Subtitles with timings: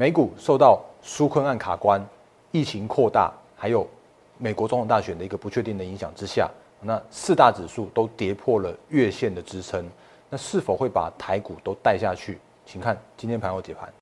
[0.00, 2.00] 美股受到纾困案卡关、
[2.52, 3.84] 疫情扩大，还有
[4.38, 6.48] 美国总统大选的一个不确定的影响之下，
[6.80, 9.84] 那四大指数都跌破了月线的支撑，
[10.30, 12.38] 那是否会把台股都带下去？
[12.64, 13.92] 请看今天盘后解盘。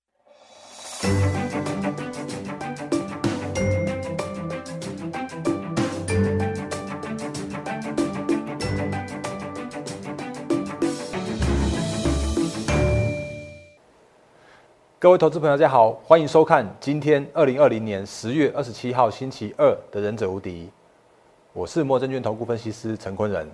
[14.99, 20.65] 各位投资朋友，大家好，欢迎收看今天二零二零年十月二十七号星期二的《忍者无敌》，
[21.53, 23.47] 我是莫证券投顾分析师陈坤仁。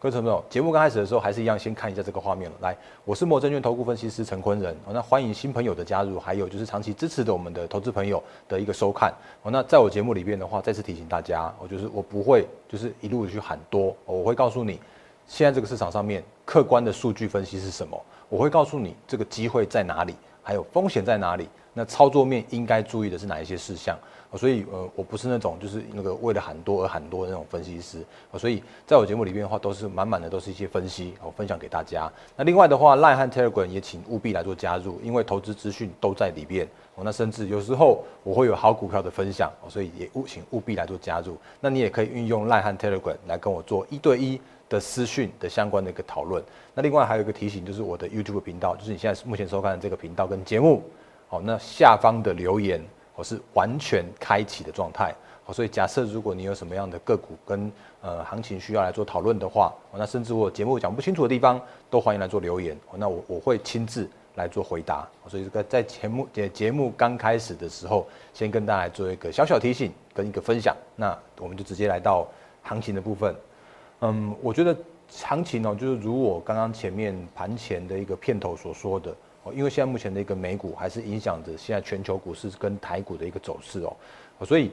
[0.00, 4.76] 各位朋友，节目刚开始的时候还是一样，先看一下这个画面来，我是莫证券投顾分析师陈坤仁。
[4.90, 9.14] 那欢迎新朋友的加入，还有就是长期支持的我们的投资朋友的一个收看。
[9.44, 14.80] 那在我节目里边的话，再次提醒大家，我就是我不会就是一路去喊多，我会告诉你
[15.28, 17.96] 现在这个市场上面客观的数据分析是什么，
[18.28, 20.16] 我会告诉你这个机会在哪里。
[20.42, 21.48] 还有风险在哪里？
[21.74, 23.96] 那操作面应该注意的是哪一些事项？
[24.34, 28.02] 所以呃，我不是那种就是那个为了喊多而喊多的那种分析师。
[28.38, 32.10] 所以在我节目里面的话，都是满满的都是一些分析，我分享给大家。
[32.36, 36.66] 那另外的话，Line 和 Telegram 也请务必来做加入，因为投资资讯都在里边。
[36.94, 41.36] 哦，那甚至有时候我会有好股票的分享，所以也务请务必来做加入。
[41.60, 44.40] 那你也可以运用 Line 和 Telegram 来跟我做一对一。
[44.72, 46.42] 的私讯的相关的一个讨论，
[46.74, 50.82] 那另外还有一个提醒，就是我的 YouTube 频道，就是你现在目前收看的这个频道跟节目，
[51.28, 52.82] 好，那下方的留言
[53.14, 55.14] 我是完全开启的状态，
[55.44, 57.70] 好，所以假设如果你有什么样的个股跟
[58.00, 72.26] 呃行情需要来做讨论的话，那甚至我节目讲不清楚的地方，都欢迎来做留言，那我我会亲自来做回答，所以这个在节目节节目刚开始的时候，先跟大家做一个小小提醒跟一个分享，那我们就直接来到
[72.62, 73.36] 行情的部分。
[74.04, 74.76] 嗯，我觉得
[75.08, 79.14] 行情哦，就是如我刚刚前面盘前的一个片头所说的
[79.44, 83.96] 哦，因为现在目前的一个美股还是影响着现在全球股市跟台股的一个走势哦，
[84.44, 84.72] 所以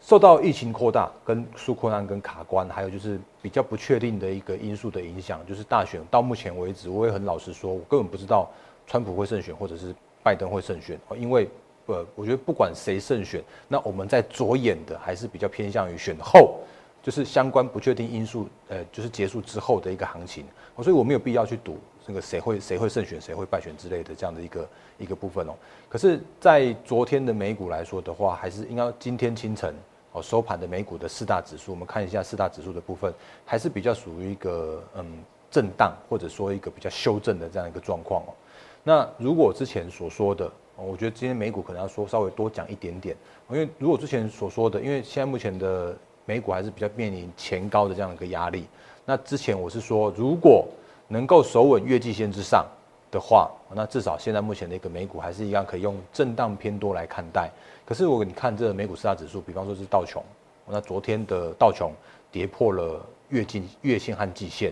[0.00, 8.48] 受到疫情扩大、跟纾困案、跟卡关，还有就是比较不确定的一个因素的影响，就是大选到目前为止，我也很老实说，我根本不知道
[8.86, 11.48] 川普会胜选或者是拜登会胜选哦，因为
[11.86, 16.60] 呃，我觉得不管谁胜选，那我们在着眼的还是比较偏向于选后。
[17.02, 20.44] 就是相关不确定因素，呃，就是结束之后的一个行情，
[20.76, 25.54] 所以我没有必要去赌这个谁会谁会胜选，谁会败选之类的这样的一个一个部分哦。
[25.88, 29.74] 可是，在昨天的美股来说的话，还是应该今天清晨
[30.12, 33.14] 哦收盘的美股的四大指数，我们看一下四大指数的部分，
[33.46, 35.06] 还是比较属于一个嗯
[35.50, 38.34] 震荡或者说一个比较修正的这样一个状况哦。
[38.82, 43.16] 那如果之前所说的，我觉得今天美股可能要说稍微多讲一点点，
[43.48, 45.96] 因为如果之前所说的，因为现在目前的。
[46.28, 48.66] 美股还是比较面临前高的这样一个压力。
[49.06, 50.68] 那之前我是说，如果
[51.08, 52.66] 能够守稳月季线之上
[53.10, 57.50] 的话，那至少现在目前的一个美股还是一样可以用震荡偏多来看待。
[57.86, 60.22] 可是我你看这美股四大指数，比方说是道琼，
[60.66, 61.90] 那昨天的道琼
[62.30, 63.00] 跌破了
[63.30, 64.70] 月季月线和季线，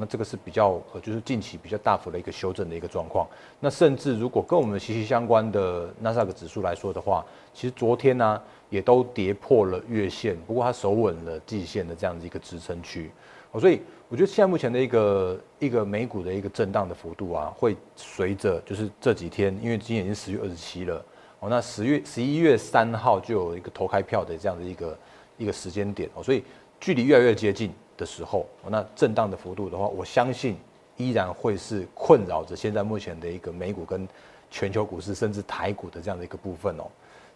[0.00, 3.26] 那这个是比较呃，就是近期比较大幅的一个修正的一个状况。
[3.60, 8.40] 那甚至如果跟我们息息相关的纳斯达克指数来说的话，其实昨天呢。
[8.70, 13.08] 也都跌破了月线，不过它守稳了季线的这样子一个支撑区，
[13.52, 20.96] 哦，所以我觉得现在目前的一个一个美股的一个震荡的幅度啊，会随着就是这几天，因为今天已经十月二十七了，
[21.38, 24.98] 哦，那十月十一月三号就有一个投开票的这样的一个
[25.38, 26.42] 一个时间点，哦，所以
[26.80, 30.56] 距离越来越接近的时候，那震荡的幅度的话，我相信
[30.96, 34.08] 依然会是困扰着现在目前的一个美股跟
[34.50, 36.84] 全球股市甚至台股的这样的一个部分哦，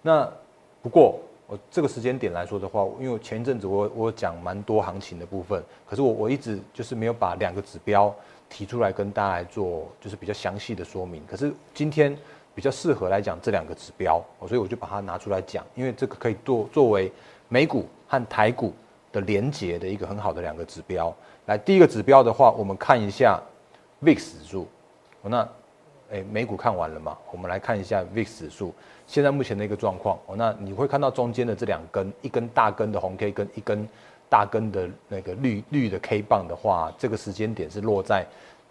[0.03, 0.31] 那
[0.83, 1.19] 不过。
[1.51, 8.15] 我这个时间点来说的话，因为前一阵子我我讲蛮多行情的部分，可是我我一直就是没有把两个指标
[8.51, 11.25] 提出来跟大家来做，就是比较详细的说明。
[11.27, 12.15] 可是今天
[12.55, 17.11] 比较适合来讲这两个指标，所以我就把它拿出来讲，因为这个可以作作为
[17.49, 18.75] 美股和台股
[19.19, 21.15] 的连接的一个很好的两个指标。
[21.47, 23.41] 来，第一个指标的话，我们看一下
[24.03, 24.67] VIX 指数。
[25.23, 25.47] 那
[26.11, 27.19] 诶，美股看完了嘛？
[27.31, 28.73] 我们来看一下 VIX 指数。
[29.07, 33.89] 现在目前的一个状况哦，那你会看到中间的这两根，一根大根的红 K 跟一根
[34.29, 38.27] 大根的那个绿绿的 K 棒的话，这个时间点是落在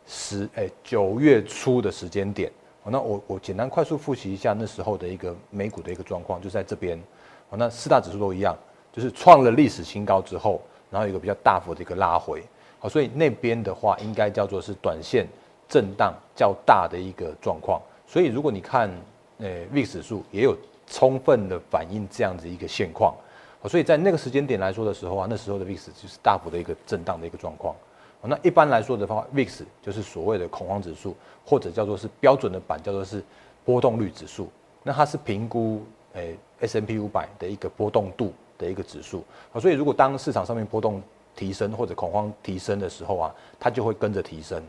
[0.07, 2.51] 十诶九月初的时间点。
[2.83, 6.97] 哦，那我我简单快速复习一下那时候的一个美股的一个状况，就在这边。
[7.49, 8.57] 哦，那四大指数都一样，
[8.97, 10.59] 就是创了历史新高之后，
[10.91, 12.43] 然后有一个比较大幅的一个拉回。
[12.79, 15.25] 好，所以那边的话应该叫做是短线
[15.69, 17.81] 震荡较大的一个状况。
[18.05, 18.91] 所以如果你看。
[19.39, 20.57] 呃，VIX 指数也有
[20.87, 23.13] 充分的反映这样子一个现况，
[23.61, 27.75] 好所以在那个时间点来说的时候啊，那时候的 VIX 就是大幅的一个震荡的一个状况。
[28.23, 31.15] 那一般来说的话，VIX 就是所谓的恐慌指数，
[31.45, 33.23] 或者叫做是标准的版，叫做是
[33.63, 34.49] 波动率指数。
[34.81, 39.23] 那它是评估诶 S M P 五百的一个波动度的一个指数
[39.53, 41.01] 啊，所以如果当市场上面波动
[41.35, 44.61] 提升或者恐慌提升的时候啊，它就会跟着提升。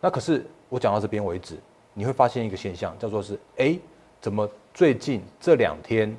[0.00, 1.56] 那可是我讲到这边为止，
[1.94, 3.78] 你会发现一个现象，叫做是哎，
[4.20, 6.16] 怎么最近这两天，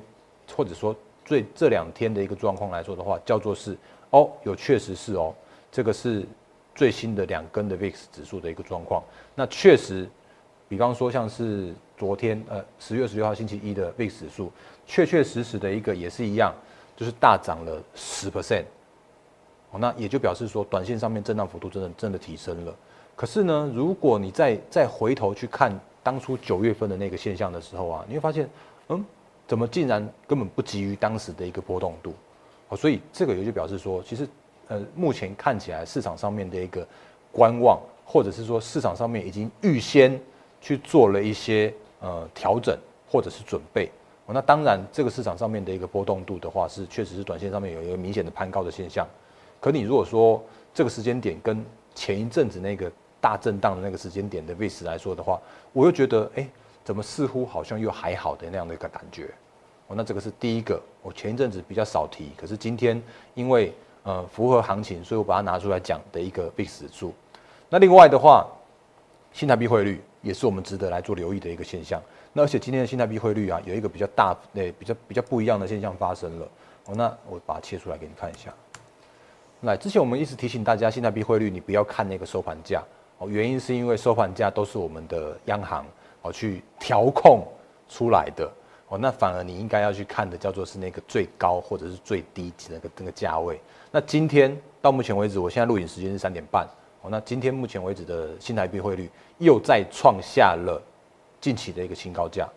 [0.54, 0.94] 或者说
[1.24, 3.76] 最这两天的一个状况来说的话，叫做是
[4.10, 5.34] 哦，有确实是哦，
[5.70, 6.24] 这个是
[6.74, 9.02] 最新的两根的 VIX 指数的一个状况。
[9.34, 10.08] 那确实，
[10.68, 14.52] 比方说像是昨天呃十月十六号星期一的 VIX 指数，
[14.86, 16.54] 确确实实的一个也是一样，
[16.98, 18.64] 就是大涨了十 percent。
[19.70, 22.74] 哦，那也就表示说，短线上面震荡幅度真的真的提升了。
[23.14, 28.48] 可是呢，如果你再再回头去看当初九月份的那个现象的时候啊，你会发现，
[28.88, 29.04] 嗯，
[29.46, 32.14] 怎么竟然根本不急于当时的一个波动度，
[32.70, 34.26] 哦，所以这个也就表示说，其实，
[34.68, 36.86] 呃，目前看起来市场上面的一个
[37.30, 40.18] 观望，或者是说市场上面已经预先
[40.62, 43.90] 去做了一些呃调整或者是准备，
[44.32, 49.06] 那当然这个市场上面的一个波动度的话，是确实是短线上面有一个明显的攀高的现象，
[49.60, 50.42] 可你如果说
[50.74, 51.64] 这个时间点跟
[51.94, 55.40] 前一阵子那个大震荡的那个时间点的位置来说的话，
[55.72, 56.48] 我又觉得，哎，
[56.84, 59.30] 怎么似乎好像又还好的那样的一个感觉。
[59.86, 63.02] 哦，那这个是第一个，我前一阵子比较少提，可是今天
[63.34, 63.72] 因为
[64.02, 67.14] 呃符合行情，所以我把它拿出来讲的一个 VIX 指数。
[67.70, 68.46] 那另外的话，
[69.32, 72.02] 新台币汇率也是我们值得来做留意的一个现象。
[72.32, 76.48] 那而且今天的新台币汇率啊，有一个比较大、诶比较比较不一样的现象发生了。
[76.86, 78.52] 哦，那我把它切出来给你看一下。
[79.62, 82.82] 来，之前我们一直提醒大家，新台币汇率你不要看那个收盘价。
[83.18, 85.84] 哦，原因是因为收盘价都是我们的央行
[86.22, 87.44] 哦去调控
[87.88, 88.48] 出来的
[88.88, 93.60] 哦，那反而你应该要去看的叫做是那个最高或者是最低的那个那个价位。
[93.90, 96.68] 那今天到目前为止，我现在录影时间是三点半，
[97.10, 100.80] 那今天目前为止的新台币汇率又再创下了
[101.40, 102.48] 近期的一个新高价，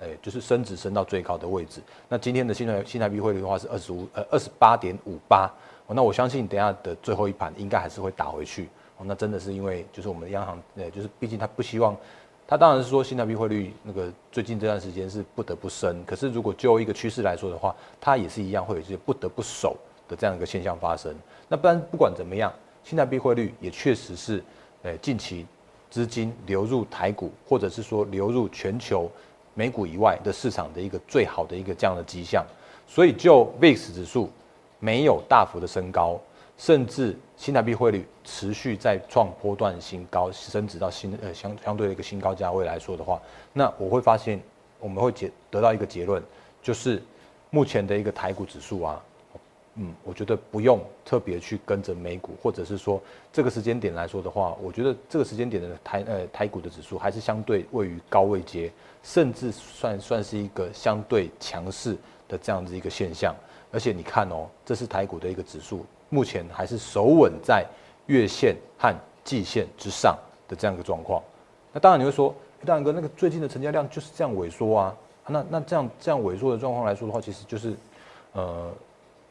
[0.00, 1.80] 哎，就是升值升到最高的位置。
[2.08, 5.50] 那今天的新台新台币汇率的话是二十五呃二十八点五八，
[5.88, 8.68] 那我相信等下的最后一盘应该还是会打回去。
[9.02, 11.96] 那真的是因为，就是我们的央行，呃，就是毕竟他不希望，
[12.46, 19.74] 他当然是说新台币汇率那个最近这段时间是不得不升，可是如果就一个趋势来说的话，它也是一样会有一些不得不守
[20.06, 21.14] 的这样一个现象发生。
[21.48, 22.52] 那不然不管怎么样，
[22.84, 24.42] 新台币汇率也确实是，
[24.82, 25.46] 呃，近期
[25.90, 29.10] 资金流入台股，或者是说流入全球
[29.54, 32.44] 美股以外的市场的一个最好的一个这样的迹象。
[32.86, 34.30] 所以就 VIX 指数
[34.78, 36.20] 没有大幅的升高。
[36.58, 43.18] 甚至新台币汇率持续在创波段新高，升值到新呃相相对的一个新高价位来说的话，
[43.54, 44.38] 那我会发现
[44.78, 46.22] 我们会结得到一个结论，
[46.60, 47.02] 就是
[47.48, 49.02] 目前的一个台股指数啊，
[49.76, 53.00] 嗯，我觉得不用特别去跟着美股，或者是说
[53.32, 58.70] 这个时间点来说的话，我觉得这个时间点的台呃台股的指数还是相对位于高位阶，
[59.02, 61.96] 甚至算算是一个相对强势
[62.28, 63.34] 的这样子一个现象。
[63.72, 65.86] 而且你看哦，这是台股的一个指数。
[66.08, 67.64] 目前还是守稳在
[68.06, 70.18] 月线和季线之上
[70.48, 71.22] 的这样一个状况。
[71.72, 72.34] 那当然你会说，
[72.66, 74.96] 大哥，那个最近的成交量就是这样萎缩啊。
[75.28, 77.76] 那那这样这样萎缩的状况来说的话，其实就是，
[78.32, 78.72] 呃，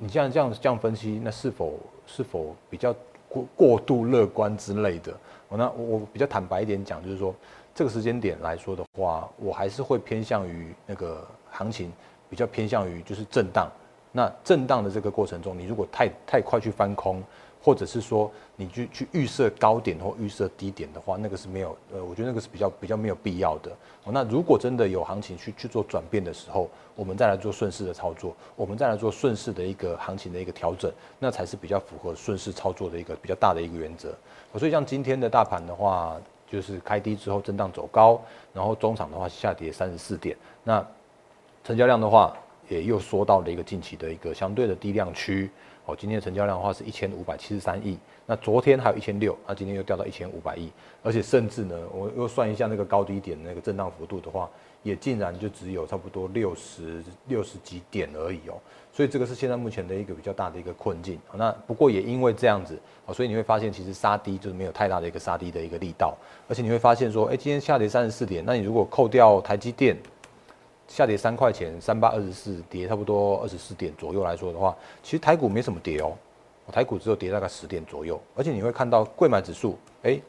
[0.01, 1.73] 你这样这样这样分析，那是否
[2.07, 2.95] 是否比较
[3.27, 5.13] 过过度乐观之类的？
[5.49, 7.35] 我那我比较坦白一点讲，就是说
[7.75, 11.91] 这个时间点来说的话，我还是会偏向于那个行情
[12.29, 13.69] 比较偏向于就是震荡。
[14.11, 17.21] 那震荡的这个过程中，你如果太太快去翻空，
[17.61, 23.71] 或者是说你去去预设高点或预设低点的话，那个是没有呃，我觉得那个是比较比较没有必要的。
[24.05, 34.15] 那如果真的有行情去去做转变的时候，我们再来做顺势的操作，我们再来做顺势的一个行情的一个调整，那才是比较符合顺势操作的一个比较大的一个原则。
[34.57, 36.15] 所以像今天的大盘的话，
[36.49, 38.19] 就是开低之后震荡走高，
[38.53, 40.85] 然后中场的话下跌三十四点，那
[41.63, 42.35] 成交量的话。
[42.69, 45.49] 也又缩到了一个近期的一个相对的低量区
[45.89, 45.95] 哦。
[45.97, 50.71] 今天的成交量的话是一千五百七十三亿，那昨天还有一千六，那今天又掉到一千五百亿，
[51.03, 54.49] 而且甚至呢，我又算一下那个高低点那个震荡幅度的话，
[54.83, 58.53] 也竟然就只有差不多六十六十几点而已哦。
[58.91, 61.19] 所以这个是现在目前的一个比较大的一个困境。
[61.33, 66.17] 那不过也因为这样子哦，所以你会发现其实杀低就是没有太大的一个杀低的一个力道，
[66.47, 69.97] 而且你会发现说，哎，今天下跌三十四点，那你如果扣掉台积电。
[70.89, 76.11] 下跌三块钱，三八二十四，跌差不多二十四点左右来说的话，其实台股没什么跌哦，
[76.71, 80.19] 台股只有跌大概十点左右，而且你会看到贵买指数，哎，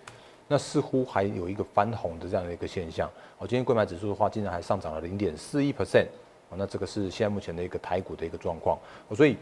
[0.46, 3.10] 那似乎还有一个翻红的这样的一个现象。
[3.38, 6.06] 我，今天贵买指数的话，竟然还上涨了零点四一 percent，
[6.54, 8.78] 那这个是现在目前的一个台股的一个状况。
[9.16, 9.38] 所以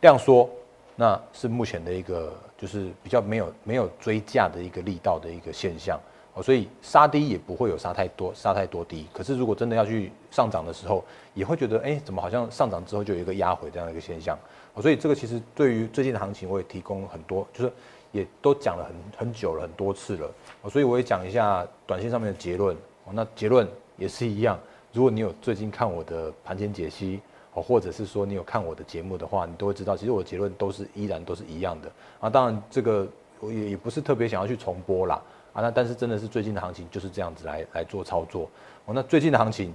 [0.00, 0.48] 这样说，
[0.94, 6.00] 那是目前的一个就是比较没有没有追价的一个力道的一个现象。
[6.36, 9.06] 哦，所以杀低也不会有杀太多，杀太多低。
[9.10, 11.02] 可是如果真的要去上涨的时候，
[11.32, 14.38] 也会觉得，哎，怎么好像上涨之后就有一个压回这样的一个现象。
[14.74, 17.72] 哦，所以这个其实对于最近的行情，我也提供很多，就是
[18.12, 20.30] 也都讲了很很久了，很多次了。
[20.60, 22.76] 哦，所以我也讲一下短线上面的结论。
[23.06, 23.66] 哦，那结论
[23.96, 24.58] 也是一样。
[24.92, 27.18] 如果你有最近看我的盘前解析，
[27.54, 31.90] 哦，或者是说你有看我的节目的话，你都会知道，其实我的结论都是依然都是一样的。
[32.20, 33.08] 啊，当然这个
[33.40, 35.22] 我也也不是特别想要去重播啦。
[35.56, 38.46] 啊，那但是真的是最近的行情就是这样子来来做操作。
[38.84, 39.72] 哦，那最近的行情，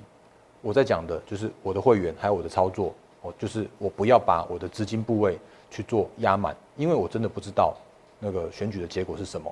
[0.61, 2.93] 我在讲的就是我的会员还有我的操作。
[3.23, 5.39] 哦，就是我不要把我的资金部位
[5.71, 7.75] 去做压满，因为我真的不知道
[8.19, 9.51] 那个选举的结果是什么。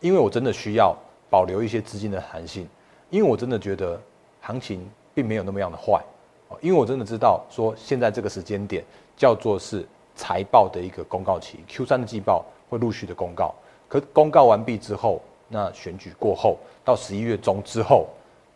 [0.00, 0.96] 因为我真的需要
[1.30, 2.68] 保留一些资金的弹性，
[3.10, 4.00] 因为我真的觉得
[4.40, 6.02] 行情并没有那么样的坏。
[6.48, 8.84] 哦，因为我真的知道说现在这个时间点
[9.16, 13.54] 叫做是财报的一个公告期，Q 三的季报会陆续的公告，
[13.88, 15.22] 可公告完毕之后。
[15.48, 18.06] 那选举过后，到十一月中之后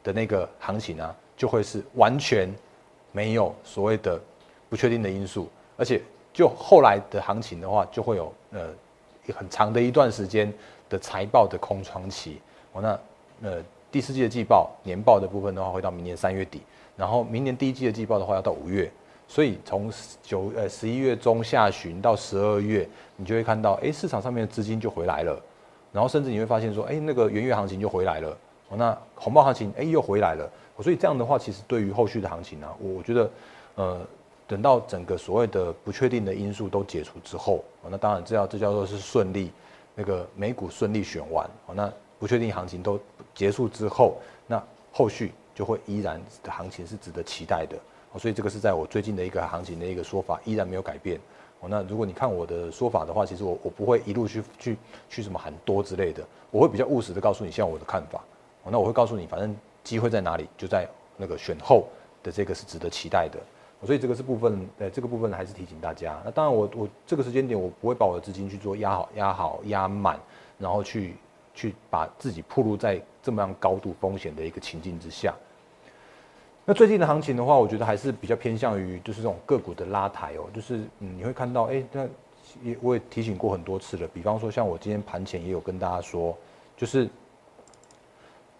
[0.04, 2.48] 的那个行情啊，就会是完全
[3.12, 4.20] 没有所谓的
[4.68, 6.00] 不确定的因素，而且
[6.32, 8.68] 就后来的行情的话，就会有呃
[9.34, 10.52] 很长的一段时间
[10.88, 12.40] 的财报的空窗期。
[12.72, 16.60] 哦，那呃第四季的季报年报的部分的话，会到明年三月底，
[16.96, 18.90] 然后明年第一季的季报的话要到五月，
[19.28, 19.90] 所以从
[20.22, 25.42] 九呃十一月中下旬到十二月，你就会看到，哎，市场上面的资金就回来了。
[25.92, 28.36] 然后甚至你会发现说，哎，那个元月行情就回来了，
[28.70, 30.50] 哦，那红包行情，哎，又回来了，
[30.82, 33.30] 所以这样的话，其实对于后续的行情呢，我觉得，
[33.74, 34.00] 呃，
[34.46, 39.52] 等到整个所谓的不确定的因素都解除之后，那当然这要这叫做是顺利，
[39.94, 42.98] 那个美股顺利选完，哦，那不确定行情都
[43.34, 47.76] 结束之后，那后续就会依然的行情是值得期待的，
[48.18, 51.20] 所以这个是在我最近的一个行情的一个说法依然没有改变。
[51.68, 54.76] 那如果你看我的说法的话，其实我我不会一路去去
[55.08, 58.20] 去什么喊多之类的，我会比较务实的告诉你，像我的看法。
[58.64, 61.86] 那我会告诉你，反正机会在哪里，就在那个选后
[62.22, 63.38] 的这个是值得期待的。
[63.84, 66.20] 所以这个是部分，呃，这个部分还是提醒大家。
[66.24, 70.16] 那当然，我我这个时间点我不会把我的资金去做压好、压好、压满，
[70.56, 71.16] 然后去
[71.52, 75.34] 去把自己暴露在这么样高度风险的一个情境之下。
[76.64, 82.06] 那最近的行情的话，我觉得还是比较偏向于就是这种个股的拉抬哦，就是嗯，你会看到，哎，那
[82.62, 86.36] 也我也提醒过很多次了，比方说像我今天盘前也有跟大家说，
[86.76, 87.08] 就是，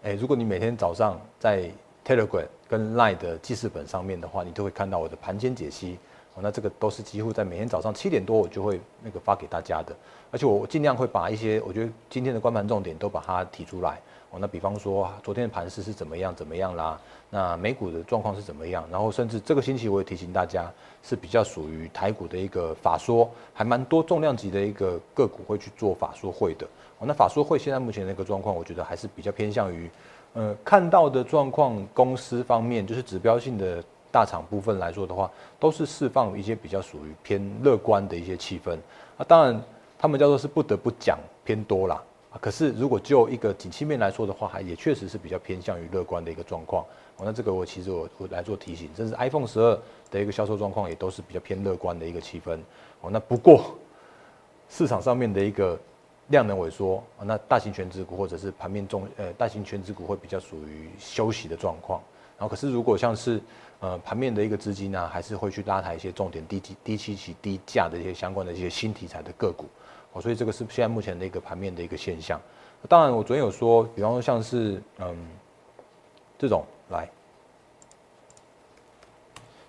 [0.03, 1.69] 哎，如果你每天早上在
[2.05, 5.97] Telegram 跟 Line 的记事本上面的话，你都会看到我的盘前解析
[6.35, 9.95] 哦，那这个都是几乎在每天早上七点多我就会那个发给大家的，
[10.29, 13.97] 而且我尽量会把一些我觉得今天的关盘重点都把它提出来。
[14.31, 16.99] 哦，那比方说昨天的盘势是怎么样怎么样啦？
[17.33, 18.87] 那美股的状况是怎么样？
[18.91, 20.71] 然后甚至这个星期我也提醒大家，
[21.01, 26.67] 是比较属于台股的一个法说，还蛮多重量级的一个个股会去做法说会的。
[26.99, 29.89] 哦，那法说会现在目前的一个状况，我觉得还是比较偏向于，
[30.33, 35.27] 呃，看到的状况，公司方面就是指标性的大厂部分来说的话，
[35.59, 38.77] 都是释放一些比较属于偏乐观的一些气氛。
[39.17, 39.59] 啊，当然
[39.97, 41.99] 他们叫做是不得不讲偏多啦。
[42.41, 46.83] 可是，如果就一个景气面来说的话，还也确实是比较偏向于乐观的一个状况。
[47.17, 49.79] 哦，那这个我其实我我来做提醒，甚至 iPhone 十二
[50.09, 52.59] 的一个销售状况也都是比较偏乐观的一个气氛。
[53.01, 53.75] 哦，那不过
[54.69, 55.79] 市场上面的一个
[56.29, 62.01] 量能萎缩，啊，那大型全值股或者是盘面重呃大型全值股会比较属于休息的状况。
[62.35, 63.39] 然后，可是如果像是
[63.79, 69.65] 呃盘面的一个资金呢，还是会去拉抬一些重点低低低期期低价的一些相关的一些新题材的个股。
[70.13, 72.41] 哦，所以这个是现在目前的一个盘面的一个现象。
[72.89, 75.15] 当然，我昨天有说，比方说像是嗯
[76.37, 77.09] 这种来，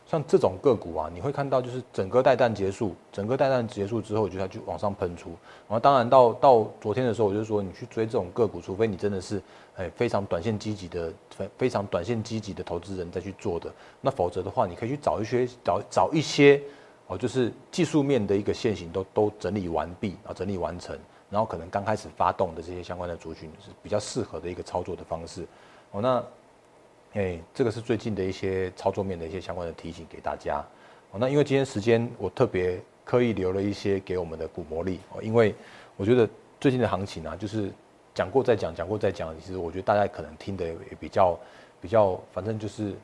[0.07, 5.31] 像这种个股啊，你会看到就是整个带弹结束，整个带弹结束之后，就它就往上喷出。
[5.69, 9.43] 然后当然到到昨天的时候，我就说你去追这种个股，除非你真的是
[9.75, 16.62] 哎非常短线积极的非非常短线积极的投资人再去做的，那否则的话，你可以去找一些找找一些。
[17.07, 25.47] 哦，就是技术面的一个线型都都整理完毕啊，整理完成，然后可能刚开始发动的这些相关的族群是比较适合的一个操作的方式。
[25.90, 26.25] 哦，那，
[27.14, 30.59] 哎，这个是最近的一些操作面的一些相关的提醒给大家。
[31.12, 35.54] 哦，那因为今天时间我特别刻意留了一些给我们的股魔力哦，因为
[35.97, 36.28] 我觉得
[36.61, 37.71] 最近的行情啊，就是
[38.12, 41.38] 讲过再讲，讲过再讲，其实我觉得大家可能听的也比较
[41.80, 42.94] 比较，反正就是。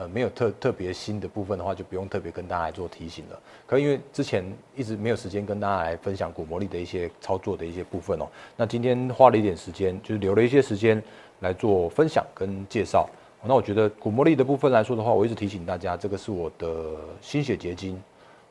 [0.00, 3.42] 呃，没有特特别新的部分的话，就不用特别跟大家来做提醒了。
[3.66, 4.44] 可因为之前
[4.76, 11.02] 一直没有时间跟大家来分享股魔力的一些操作的一些部分哦，那今天花了一点时间，就是留了一些时间
[11.40, 13.10] 来做分享跟介绍。
[13.44, 18.00] 那我觉得股魔力的部分来说的话，我一直提醒大家，这个是我的心血结晶。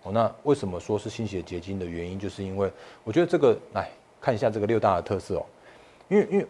[0.04, 2.72] 哦，那为什么说是心血结晶的原因，就是因为
[3.04, 3.90] 我觉得这个来
[4.22, 5.46] 看一下这个六大的特色哦，
[6.08, 6.48] 因为因为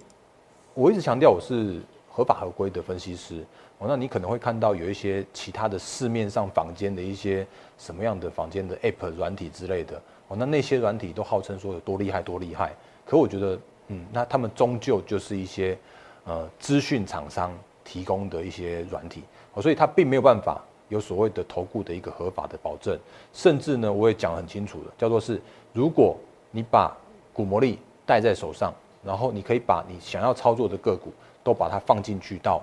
[0.74, 3.44] 我一直强调我是合法合规的分析师。
[3.80, 7.46] 哦，那你可能会看到有一些其他的市面上坊间的一些
[7.78, 10.02] 什么样的坊间的 App 软体之类的。
[10.28, 12.74] 哦，那那些软体都号称说有多厉害多厉害，
[13.06, 15.78] 可我觉得，嗯，那他们终究就是一些
[16.26, 17.52] 呃资讯厂商
[17.88, 19.24] 提供的一些软体，
[19.62, 23.00] 所以它并没有办法有所谓的投顾的一个合法的保证，
[23.32, 25.42] 甚至呢，我也讲很清楚的，叫做是
[25.72, 26.18] 如果
[26.52, 26.94] 你把
[27.32, 28.74] 股魔力带在手上。
[29.04, 32.62] 然后你可以把你想要操作的个股都把它放进去到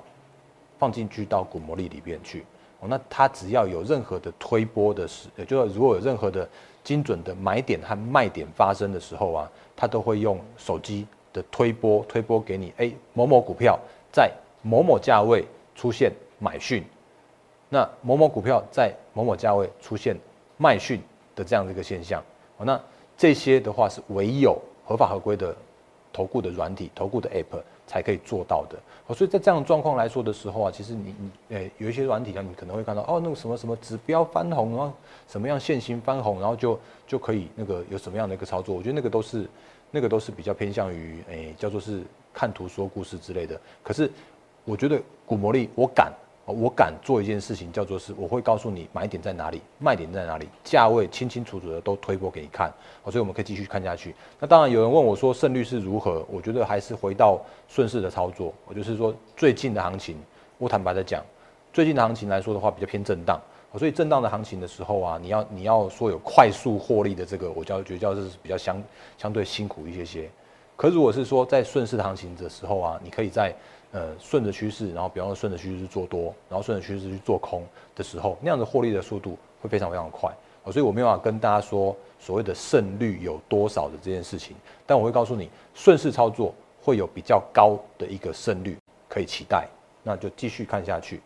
[0.79, 2.45] 放进去到股魔力里边去，
[2.83, 6.47] 那它只要有任何的推波的时，也就是如果有任何的
[6.83, 13.79] 精准的买点和卖点发生的时候啊，它都会用手机的推波推波给你，哎，某某股票
[14.13, 14.31] 在
[14.65, 15.45] 某某价位
[15.77, 16.83] 出现买讯，
[17.69, 20.17] 那某某股票在某某价位出现
[20.57, 21.01] 卖讯
[21.37, 22.21] 的这样的一个现象
[22.57, 22.81] 哦，那
[23.17, 25.55] 这些的话是唯有合法合规的。
[26.17, 28.79] 投顾的软体、投顾的 App 才可以做到的，
[29.13, 34.93] 所以在这样的状况来说的时候啊，其实你你诶有一些软体啊，你可能会看到哦，那个什么什么指标翻红，然后
[35.27, 39.51] 什么样线型翻红，然后就就可以那个有什么样的一个操作，我觉得那个都是
[39.91, 43.61] 那个都是比较偏向于诶叫做是看图说故事之类的。
[43.83, 44.09] 可是
[44.65, 46.13] 我觉得股魔力，我敢。
[46.47, 52.71] 我敢做一件事情，叫做是，我会告诉你买点在哪里，卖点在哪里，价位清清楚楚的都推播给你看，
[53.05, 54.15] 所以我们可以继续看下去。
[54.39, 58.53] 那当然有人问我说胜率是如何，我觉得还是回到顺势的操作。
[58.67, 60.19] 我就是说最近的行情，
[60.59, 61.25] 我坦白的讲，
[61.73, 63.41] 最近的行情来说的话比较偏震荡，
[63.79, 68.83] 所以震荡的行情的时候啊，你要你要说有快速获利的这个，我叫觉得叫是比较相
[69.17, 70.29] 相对辛苦一些些。
[70.77, 73.55] 可如果是说在顺势行情的时候啊，你可以在
[73.95, 77.63] 呃，顺着趋势，然后比方说顺着趋势去做多，然后顺着趋势去做空
[77.95, 80.29] 的时候，那样的获利的速度会非常非常快。
[80.73, 88.77] 所以我没有办法跟大家说所谓的胜率有多少的这件事情，但我会告诉你，顺势操作会有比较高的一个胜率
[89.09, 89.69] 可以期待。
[90.03, 91.21] 那就继续看下去。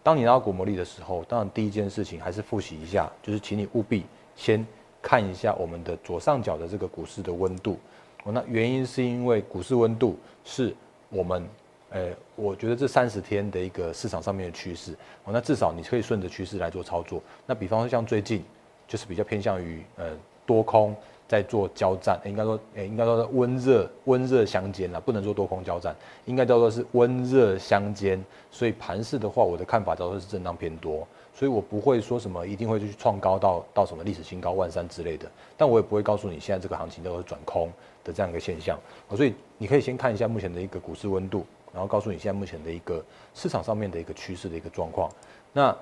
[0.00, 4.64] 当你拿到股魔力的时候，当然第一件事情还是复习一下，就是请你务必先
[5.02, 7.80] 看一下我们的左上角的这个股市的温度。
[8.22, 10.72] 哦，那原因是因为股市温度是
[11.08, 11.44] 我们。
[11.92, 14.92] 诶，我觉得这三十天的一个市场上面的趋势，
[15.24, 17.22] 哦，那至少你可以顺着趋势来做操作。
[17.46, 18.42] 那比方说像最近，
[18.88, 20.06] 就是比较偏向于呃
[20.46, 20.96] 多空
[21.28, 28.22] 在做交战，应该说，诶，应该说温热温热相间了，不能说多空交战，应该叫做是温热相间。
[28.50, 37.70] 所以盘势的话，我的看法叫做是震荡偏多，所以我不会说什么一定会去创高到到什么历史新高万三之类的，但我也不会告诉你现在这个行情都是转空
[38.02, 38.78] 的这样一个现象。
[39.14, 41.46] 所以你可以先看一下目前的一个股市温度。
[41.72, 43.02] 然后告诉你现在目前的一个
[43.34, 45.10] 市场上面的一个趋势的一个状况，
[45.52, 45.74] 那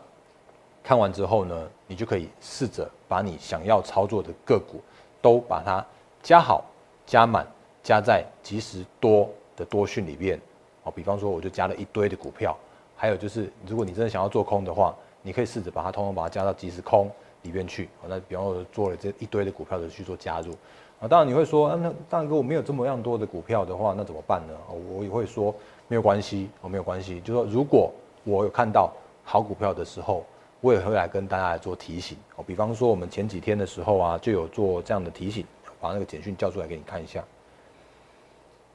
[0.83, 4.81] 看完之后呢，你就可以试着把你想要操作的个股
[5.21, 5.85] 都把它
[6.23, 6.65] 加好、
[7.05, 7.47] 加满、
[7.83, 10.41] 加在即时多的多讯里面。
[10.85, 12.57] 哦，比方说我就加了一堆的股票，
[12.97, 17.11] 还有就是如果你真的想要做空的话，你可以试着把它通通把它加到即时空
[17.43, 17.91] 里面去。
[18.09, 20.53] 那比方说做了这一堆的股票的去做加入。
[20.99, 24.55] 啊，当然你会说，那大哥我没有这么样多的股票的话，那怎么办呢？
[24.97, 25.55] 我也会说
[25.91, 28.93] 没有关系，哦，没有关系，就说如果我有看到
[29.25, 30.25] 好股票的时候，
[30.61, 32.17] 我也会来跟大家来做提醒。
[32.37, 35.45] 哦，比方说我们前几天的时候啊，就有做这样的提醒，
[35.81, 37.25] 把那个简讯叫出来给你看一下。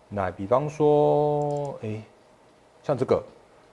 [0.10, 2.02] 那比方说，哎，
[2.84, 3.24] 像这个。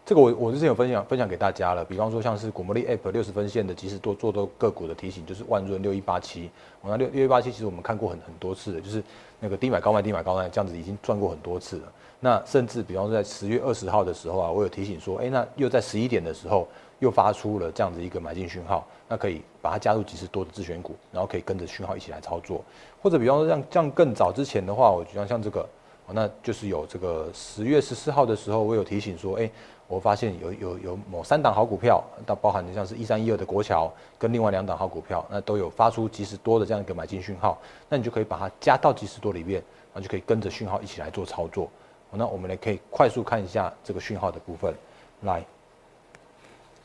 [0.04, 9.00] 这个我我之前有分享分享给大家了，比方说像是股魔力 App 六十分线的即时多做多个股的提醒，就是万润六一八七，我那六六一八七其实我们看过很很多次的，就是
[9.38, 11.92] 那个低买高卖低买高卖这样子已经赚过很多次了。
[12.18, 16.66] 那甚至比方说在十月二十号的时候啊，我有提醒说，哎，那又在十一点的时候
[16.98, 22.64] 又发出了这样子一个买进讯号，那可以把它加入即时多的自选股，然后可以跟着讯号一起来操作。
[23.00, 25.68] 或者比方说像像更早之前的话，我像像这个，
[26.10, 29.48] 那就是有这个十月十四号的时候，我有提醒说，哎。
[29.88, 37.58] 我发现有有有某三档好股票，它包含的像是一三一二的国桥，跟另外两档好股票，那都有发出即时多的这样一个买进讯号，
[37.90, 41.68] 那你就可以把它加到即时多里面，然后就可以跟着讯号一起来做操作。
[42.10, 44.74] 那我们来可以快速看一下这个讯号的部分，
[45.22, 45.44] 来，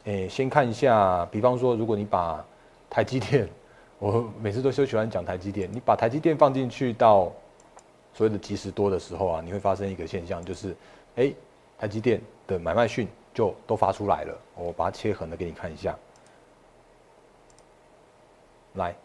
[0.04, 2.44] 诶，先看一下，比方说，如果你把
[2.90, 3.48] 台积电，
[4.00, 7.32] 我每次都喜欢讲台积电，你把台积电放进去到
[8.14, 10.76] 所谓的即时多的时候啊，你会发生一个现象，就是，
[11.16, 11.34] 哎。
[11.80, 15.96] 台积电的买卖讯就都发出来了，我把它切横的给你看一下。
[18.74, 18.96] 来，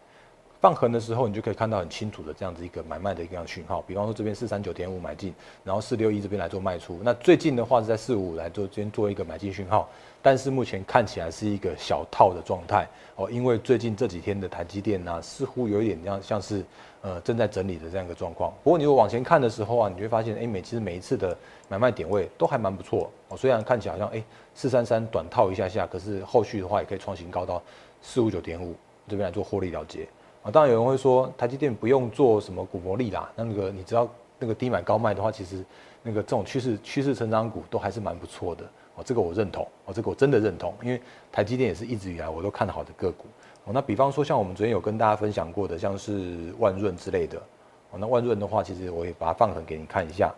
[0.63, 3.81] 放横的时候，你就可以看到很清楚的这样子一个买卖的一个样讯号。
[3.81, 7.01] 比方说这边四三九点五买进，然后四六一这边来做卖出。
[7.03, 9.89] 那最近的话是在四五五来做，先做一个买进讯号。
[10.21, 16.63] 但是目前看起来是一个小套的状态哦，因为最近这几天的台积电呢，似乎有一点像像是
[17.01, 18.49] 呃正在整理的这样一个状况。
[18.63, 23.35] 不过你如果往前看的时候啊，你就会发现，哎，每其实每一次的买卖点位都还蛮不错哦。
[23.35, 24.23] 虽然看起来好像哎
[24.55, 27.61] 四三三短套一下下，可是后续的话也可以创新高到
[28.01, 28.73] 四五九点五
[29.09, 30.07] 这边来做获利了结
[30.43, 30.51] 啊。
[30.51, 35.63] 当然有人会说，台积电不用做什么股魔力啦，那个你只要那个低买高卖的话，其实
[36.03, 38.63] 那个这种趋势趋势成长股都还是蛮不错的。
[38.95, 41.01] 哦，这个我认同，哦，这个我真的认同，因为
[41.31, 43.25] 台积电也是一直以来我都看好的个股。
[43.65, 47.41] 哦，那比方说像我们昨天有跟大家分享过的，像是万润之类的。
[47.89, 50.31] 哦，那万润的话，其实我也把它放横给你看一下，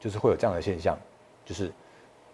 [0.00, 0.98] 就是会有这样的现象，
[1.44, 1.70] 就是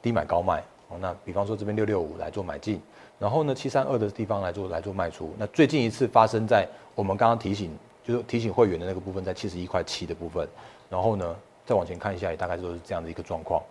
[0.01, 0.63] 低买高卖。
[0.89, 2.81] 哦，那比方说这边六六五来做买进，
[3.21, 5.33] 然后呢七三二的地方来做来做卖出。
[5.39, 7.71] 那最近一次发生在我们刚刚提醒，
[8.03, 10.49] 就是提醒会员的那个部分，在七十一块七的部分。
[10.89, 13.63] 然后呢，再往前看一下，也大概都是这样的一个状况。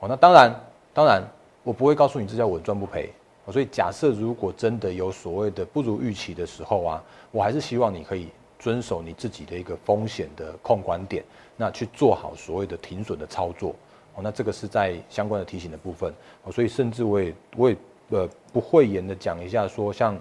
[0.00, 0.54] 哦，那当然。
[0.96, 1.22] 当然，
[1.62, 3.12] 我不会告诉你这叫稳赚不赔。
[3.52, 11.22] 所以假设如果真的有所谓的不如预期的时候啊，我还是希望你可以遵守你自己的一个风险的控管点，
[11.54, 13.74] 那去做好所谓的停损的操作。
[14.14, 16.10] 哦，那这个是在相关的提醒的部分。
[16.44, 17.76] 哦，所以甚至我也我也
[18.10, 20.18] 呃不讳言的讲一下，说像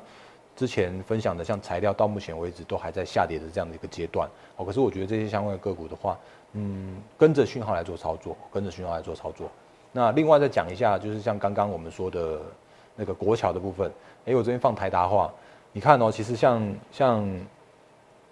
[0.56, 4.30] 之前分享的，像材料到目前为止都还在下跌的这样的一个阶段。
[4.56, 6.18] 哦，可是我觉得这些相关的个股的话，
[6.54, 9.50] 嗯，跟着讯号来做操作，跟着讯号来做操作。
[9.92, 12.40] 那另外再讲一下，就是像刚刚我们说的
[12.96, 13.92] 那个国桥的部分，
[14.26, 15.32] 哎，我这边放台达话，
[15.72, 17.46] 你看哦，其实像像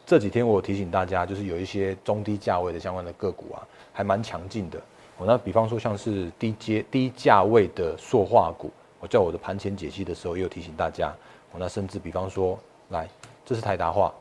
[0.06, 4.78] 这几天我提醒大家，就是有一些中低价位的相关的个股啊，还蛮强劲的。
[5.18, 8.72] 哦，那比方说像是低阶低价位的塑化股，
[9.04, 11.14] 我在我的盘前解析的时候也有提醒大家。
[11.52, 12.58] 哦，那甚至比方说，
[12.90, 13.06] 来，
[13.46, 14.14] 这是台达化，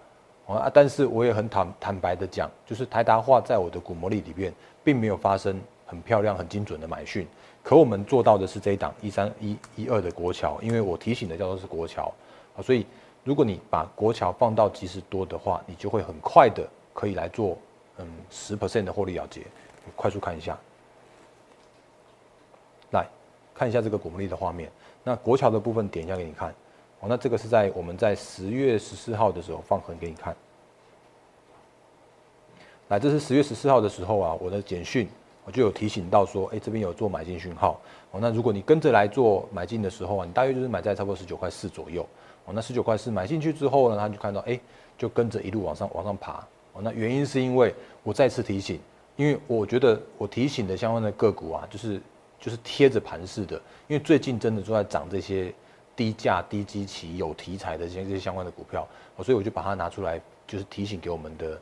[0.48, 5.60] 啊，但是我也很坦坦白的讲，就是台达化在我的股魔力里边，并没有发生。
[5.84, 7.28] 很漂亮、很精准的买讯，
[7.62, 12.10] 可我们做到的是这一档一三一一二的国桥，因为我提醒的叫做是国桥
[12.56, 12.86] 啊，所以
[13.24, 17.58] 如果你把国桥放到即时多的话，你就会很快的可以来做
[17.98, 19.42] 嗯十 percent 的获利了结。
[19.94, 20.58] 快速看一下，
[23.62, 24.68] 看一下这个股利的画面。
[25.04, 26.52] 那国桥的部分点一下给你看
[26.98, 30.34] 哦，那这个是在我们在十月十四号的时候放横给你看。
[32.88, 35.08] 来，这是十月十四号的时候啊，我的简讯。
[35.44, 38.18] 我就有提醒到说，哎，这边有做买进讯号哦。
[38.20, 42.04] 那如果你跟着来做买进的时候啊，你大约就是买在差不多十九块四左右
[42.44, 42.52] 哦。
[42.54, 44.58] 那十九块四买进去之后呢，他就看到哎，
[44.98, 46.80] 就跟着一路往上往上爬哦。
[46.82, 48.78] 那原因是因为我再次提醒，
[49.16, 52.00] 因为我觉得我提醒的相关的个股啊，就是
[52.42, 53.56] 就是贴着盘式的，
[53.88, 55.50] 因为最近真的都在涨这些
[55.96, 58.86] 低价低基期有题材的这些这些相关的股票，
[59.24, 61.58] 所以我就把它拿出来，就是提醒给我们的。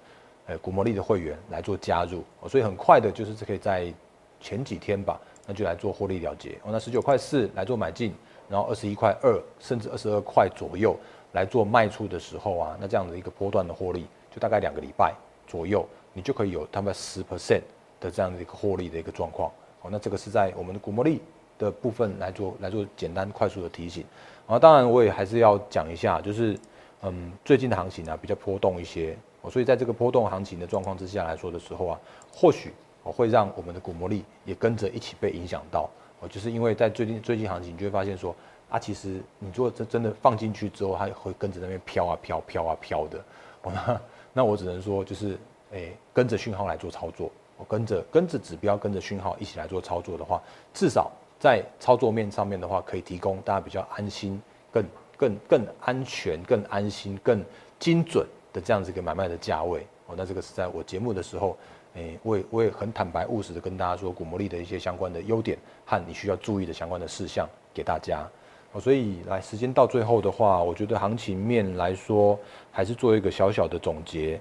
[0.46, 3.92] 呃，古魔力的会员来做加入，所以很快的，就是可以在
[4.40, 6.58] 前几天吧，那就来做获利了结。
[6.64, 8.12] 哦，那十九块四来做买进，
[8.48, 10.98] 然后二十一块二，甚至二十二块左右
[11.32, 15.14] 来做卖出的时候啊，那这样的一个波段的获利，就大概两个礼拜
[15.46, 17.62] 左右，你就可以有他们十 percent
[18.00, 19.52] 的这样的一个获利的一个状况。
[19.82, 21.20] 哦，那这个是在我们的古魔力
[21.58, 24.04] 的部分来做来做简单快速的提醒。
[24.46, 26.58] 啊，当然我也还是要讲一下，就是
[27.02, 29.16] 嗯，最近的行情啊比较波动一些。
[29.42, 32.72] 哦，所以在这个波动行情的状况之下来说的时候啊，或许
[33.04, 35.88] 哦会让我们的股魔力也跟着一起被影响到
[36.20, 38.36] 哦，就是因为在最近最近行情，你就会发现说
[38.68, 43.18] 啊，其实你如果真真的放进去之后，它会跟着那边飘啊飘飘啊飘的
[43.62, 44.00] 哦，那
[44.34, 45.38] 那我只能说就是
[45.70, 50.42] 诶跟着讯号来做操作，我跟着跟着指标跟着讯号一起来做操作的话，
[50.74, 54.40] 至少在操作面上面的话，可以提供大家比较安心、
[54.72, 54.84] 更
[55.16, 57.44] 更更安全、更安心、更
[57.78, 58.26] 精准。
[58.52, 61.56] 的这样子一个买卖的价位哦，那这个是在我节目的时候，
[61.94, 68.28] 诶，我也我也很坦白务实的跟大家说，古魔力的一些相关的优点和你需要注意的相关的事项给大家
[68.72, 68.80] 哦。
[68.80, 72.36] 所以来时间到最后的话，我觉得行情面来说，
[72.72, 74.40] 还是做一个小小的总结。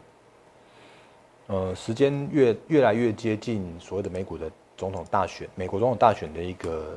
[1.50, 6.96] 呃，时间越越来越接近所谓的美股的总统大选，美国总统大选的一个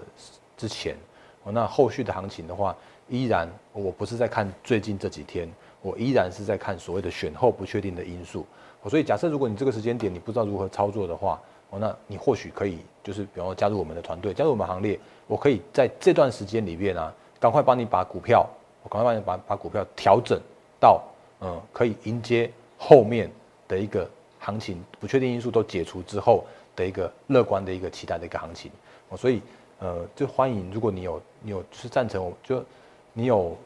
[0.59, 0.95] 之前
[1.43, 2.77] 哦，那后续的行情的话，
[3.09, 5.49] 依然我不是在看最近这几天。
[5.81, 8.47] 我依然是在看所谓的选后不确定的因素，
[8.88, 18.49] 所以假设如果你这个时间点你不知道如何操作的话，哦，那你或许可以就是比方说加入我们的团队，加入我们行列，我可以在这段时间里面啊，赶快帮你把股票，
[18.85, 20.41] 我赶快帮你把把股票调整
[20.79, 21.03] 到
[21.41, 23.29] 嗯可以迎接后面
[23.67, 24.09] 的一个
[24.43, 26.45] 行情不确定因素都解除之后
[26.77, 28.71] 的一个乐观的一个期待的一个行情，
[29.09, 29.41] 哦，所以
[29.79, 32.63] 呃就欢迎如果你有你有是赞成我就
[33.15, 33.57] 你有。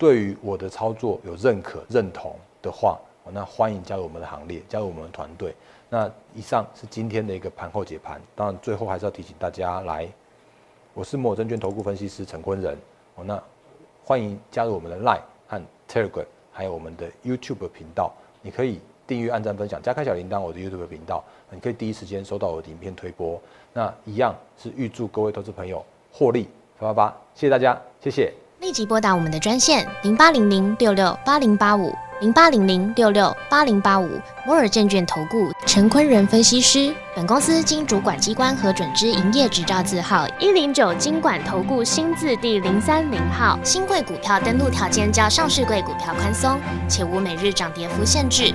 [0.00, 2.98] 对于我的操作有认可认同的话，
[3.34, 5.54] 那欢迎加入我们的行列，加入我们的团队。
[5.90, 10.10] 那以上是今天的一个盘后解盘，当然最后还是要提醒大家来，
[10.94, 12.78] 我是摩证券投顾分析师陈坤仁，
[13.16, 13.38] 哦，那
[14.02, 21.20] 欢迎加入我们的 Line 和 Telegram，还有我们的 YouTube 频道，你可以订阅、按赞、分享，加开小铃铛，我的 YouTube 频道，
[21.50, 23.36] 你可以第一时间收到我的影片推播。
[23.72, 28.32] 那一样是预祝各位投资朋友获利发发发，谢谢大家，谢谢。
[28.60, 34.08] 立即拨打我们的专线零八零零六六八零八五零八零零六六八零八五
[34.46, 36.94] 摩尔证券投顾陈坤仁分析师。
[37.16, 43.58] 本公司经主管机关核准之营业执照字号一零九金管投顾新字第零三零号。
[43.64, 48.54] 新贵股票登录条件较上市贵股票宽松，且无每日涨跌幅限制。